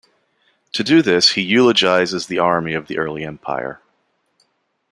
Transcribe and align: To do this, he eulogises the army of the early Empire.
To 0.73 0.83
do 0.83 1.03
this, 1.03 1.33
he 1.33 1.43
eulogises 1.47 2.25
the 2.25 2.39
army 2.39 2.73
of 2.73 2.87
the 2.87 2.97
early 2.97 3.23
Empire. 3.23 3.81